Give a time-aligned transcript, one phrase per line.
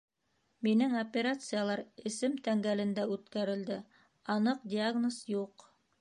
[0.67, 3.81] Минең операциялар эсем тәңгәлендә үткәрелде,
[4.37, 5.69] аныҡ диагноз юҡ.